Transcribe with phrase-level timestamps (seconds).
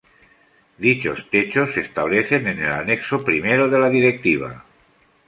[0.85, 4.65] Dichos techos se establecen en el Anexo I de la Directiva.